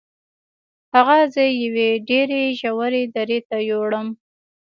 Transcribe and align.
هغه 0.93 1.17
زه 1.33 1.43
یوې 1.63 1.89
ډیرې 2.09 2.43
ژورې 2.59 3.03
درې 3.15 3.39
ته 3.47 3.57
یووړم. 3.69 4.07